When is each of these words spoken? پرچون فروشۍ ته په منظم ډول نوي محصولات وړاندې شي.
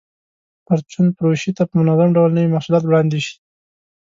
پرچون 0.65 1.07
فروشۍ 1.17 1.51
ته 1.57 1.63
په 1.69 1.73
منظم 1.79 2.09
ډول 2.17 2.31
نوي 2.37 2.49
محصولات 2.53 2.83
وړاندې 2.85 3.19
شي. 3.25 3.35